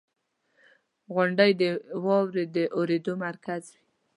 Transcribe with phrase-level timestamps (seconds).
[1.13, 1.63] •غونډۍ د
[2.05, 3.79] واورې د اورېدو مرکز وي.